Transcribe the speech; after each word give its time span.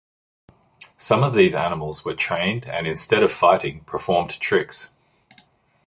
Some 0.97 1.21
of 1.21 1.35
these 1.35 1.53
animals 1.53 2.03
were 2.03 2.15
trained, 2.15 2.65
and 2.65 2.87
instead 2.87 3.21
of 3.21 3.31
fighting, 3.31 3.83
performed 3.83 4.31
tricks. 4.39 4.89